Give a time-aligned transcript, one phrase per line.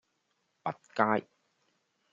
[0.63, 1.27] 弼街